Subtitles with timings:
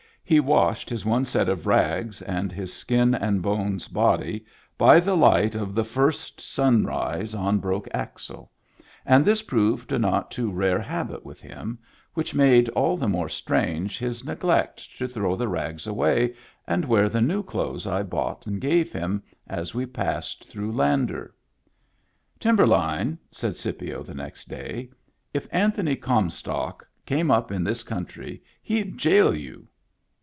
[0.23, 4.45] He washed his one set of rags, and his skin and bones body,
[4.77, 7.19] by the light of the first sun Digitized by Google I40 MEMBERS OF THE FAMILY
[7.19, 8.51] rise on Broke Axle,
[9.07, 11.79] and this proved a not too rare habit with him,
[12.13, 16.33] which made all the more strange his neglect to throw the rags away
[16.65, 21.35] and wear the new clothes I bought and gave him as we passed through Lander."
[22.39, 24.91] Timberline," said Scipio the next day,
[25.33, 29.67] "if Anthony Comstock came up in this country he'd jail you."